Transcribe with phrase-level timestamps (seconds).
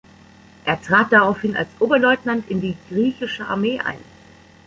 [0.65, 3.99] Er trat daraufhin als Oberleutnant in die Griechische Armee ein.